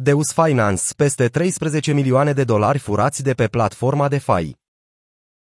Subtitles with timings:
[0.00, 4.56] Deus Finance, peste 13 milioane de dolari furați de pe platforma DeFi.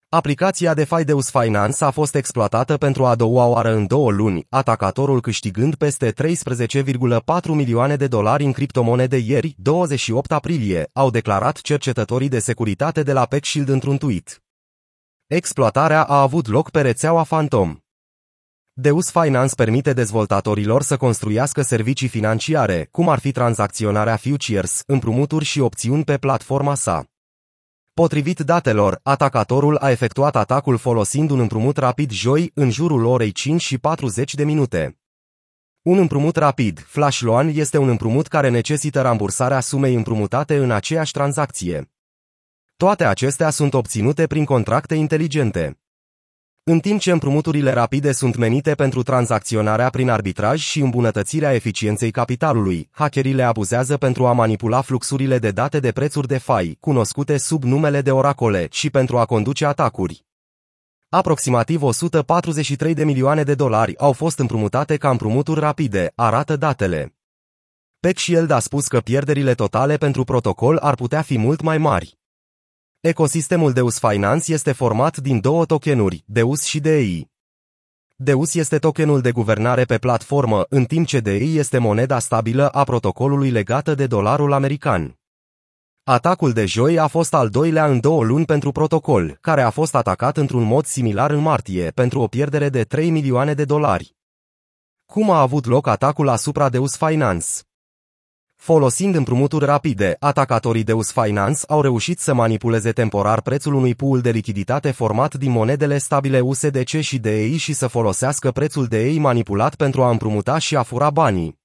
[0.09, 5.21] Aplicația DeFi Deus Finance a fost exploatată pentru a doua oară în două luni, atacatorul
[5.21, 12.39] câștigând peste 13,4 milioane de dolari în criptomonede ieri, 28 aprilie, au declarat cercetătorii de
[12.39, 14.43] securitate de la PeckShield într-un tweet.
[15.27, 17.77] Exploatarea a avut loc pe rețeaua Phantom.
[18.79, 25.59] Deus Finance permite dezvoltatorilor să construiască servicii financiare, cum ar fi tranzacționarea futures, împrumuturi și
[25.59, 27.05] opțiuni pe platforma sa.
[27.93, 33.61] Potrivit datelor, atacatorul a efectuat atacul folosind un împrumut rapid joi în jurul orei 5
[33.61, 34.99] și 40 de minute.
[35.81, 41.11] Un împrumut rapid, flash loan, este un împrumut care necesită rambursarea sumei împrumutate în aceeași
[41.11, 41.91] tranzacție.
[42.75, 45.77] Toate acestea sunt obținute prin contracte inteligente.
[46.69, 52.89] În timp ce împrumuturile rapide sunt menite pentru tranzacționarea prin arbitraj și îmbunătățirea eficienței capitalului,
[52.91, 57.63] hackerii le abuzează pentru a manipula fluxurile de date de prețuri de fai, cunoscute sub
[57.63, 60.25] numele de oracole, și pentru a conduce atacuri.
[61.09, 67.15] Aproximativ 143 de milioane de dolari au fost împrumutate ca împrumuturi rapide, arată datele.
[67.99, 72.17] PeckShield a spus că pierderile totale pentru protocol ar putea fi mult mai mari.
[73.07, 77.31] Ecosistemul Deus Finance este format din două tokenuri, Deus și DEI.
[78.15, 82.83] Deus este tokenul de guvernare pe platformă, în timp ce DEI este moneda stabilă a
[82.83, 85.19] protocolului legată de dolarul american.
[86.03, 89.95] Atacul de joi a fost al doilea în două luni pentru protocol, care a fost
[89.95, 94.15] atacat într-un mod similar în martie, pentru o pierdere de 3 milioane de dolari.
[95.05, 97.47] Cum a avut loc atacul asupra Deus Finance?
[98.57, 104.29] Folosind împrumuturi rapide, atacatorii Deus Finance au reușit să manipuleze temporar prețul unui pool de
[104.29, 110.03] lichiditate format din monedele stabile USDC și DEI și să folosească prețul DEI manipulat pentru
[110.03, 111.59] a împrumuta și a fura banii.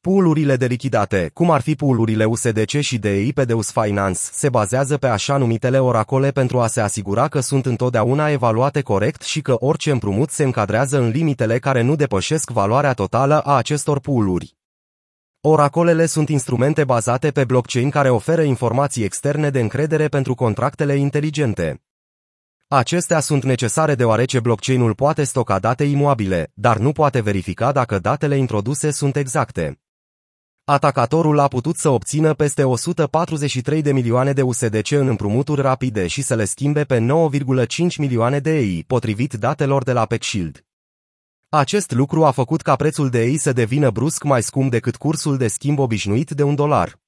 [0.00, 4.96] Poolurile de lichidate, cum ar fi poolurile USDC și DEI pe Deus Finance, se bazează
[4.96, 9.56] pe așa numitele oracole pentru a se asigura că sunt întotdeauna evaluate corect și că
[9.58, 14.56] orice împrumut se încadrează în limitele care nu depășesc valoarea totală a acestor pooluri.
[15.46, 21.82] Oracolele sunt instrumente bazate pe blockchain care oferă informații externe de încredere pentru contractele inteligente.
[22.68, 28.36] Acestea sunt necesare deoarece blockchain-ul poate stoca date imobile, dar nu poate verifica dacă datele
[28.36, 29.80] introduse sunt exacte.
[30.64, 36.22] Atacatorul a putut să obțină peste 143 de milioane de USDC în împrumuturi rapide și
[36.22, 40.64] să le schimbe pe 9,5 milioane de EI, potrivit datelor de la PeckShield.
[41.56, 45.36] Acest lucru a făcut ca prețul de ei să devină brusc mai scump decât cursul
[45.36, 47.00] de schimb obișnuit de un dolar.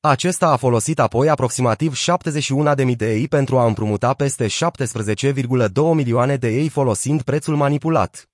[0.00, 6.48] Acesta a folosit apoi aproximativ 71.000 de ei pentru a împrumuta peste 17,2 milioane de
[6.48, 8.28] ei folosind prețul manipulat.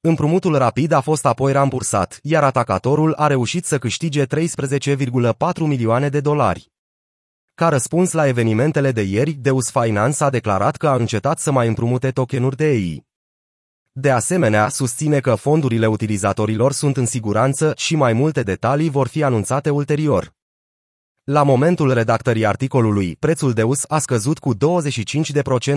[0.00, 4.36] Împrumutul rapid a fost apoi rambursat, iar atacatorul a reușit să câștige 13,4
[5.58, 6.72] milioane de dolari.
[7.54, 11.68] Ca răspuns la evenimentele de ieri, Deus Finance a declarat că a încetat să mai
[11.68, 13.07] împrumute tokenuri de ei.
[14.00, 19.22] De asemenea, susține că fondurile utilizatorilor sunt în siguranță și mai multe detalii vor fi
[19.22, 20.32] anunțate ulterior.
[21.24, 24.58] La momentul redactării articolului, prețul de US a scăzut cu 25%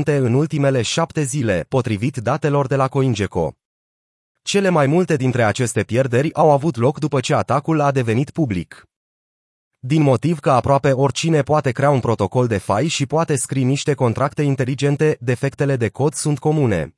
[0.03, 3.53] în ultimele șapte zile, potrivit datelor de la CoinGecko.
[4.41, 8.85] Cele mai multe dintre aceste pierderi au avut loc după ce atacul a devenit public.
[9.79, 13.93] Din motiv că aproape oricine poate crea un protocol de fai și poate scrie niște
[13.93, 16.95] contracte inteligente, defectele de cod sunt comune.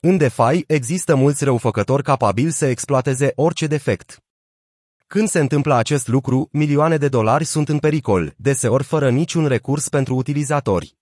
[0.00, 4.22] În DeFi există mulți răufăcători capabili să exploateze orice defect.
[5.06, 9.88] Când se întâmplă acest lucru, milioane de dolari sunt în pericol, deseori fără niciun recurs
[9.88, 10.97] pentru utilizatori.